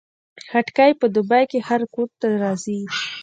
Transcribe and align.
خټکی 0.49 0.91
په 0.99 1.05
دوبۍ 1.13 1.43
کې 1.51 1.59
هر 1.67 1.81
کور 1.93 2.09
ته 2.19 2.27
راځي. 2.43 2.79